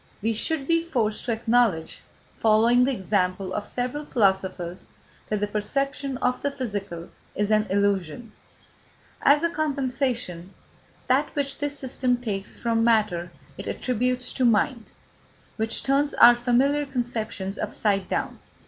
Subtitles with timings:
[0.23, 2.01] We should be forced to acknowledge,
[2.39, 4.87] following the example of several philosophers,
[5.29, 8.31] that the perception of the physical is an illusion.
[9.21, 10.55] As a compensation,
[11.07, 14.85] that which this system takes from matter it attributes to mind,
[15.57, 18.39] which turns our familiar conceptions upside down.